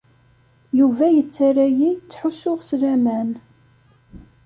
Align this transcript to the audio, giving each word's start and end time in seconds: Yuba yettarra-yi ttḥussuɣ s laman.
Yuba 0.79 1.05
yettarra-yi 1.15 1.91
ttḥussuɣ 1.97 2.59
s 2.67 2.69
laman. 2.81 3.29